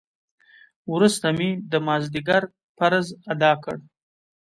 [0.93, 2.43] وروسته مې د مازديګر
[2.77, 3.75] فرض ادا کړ.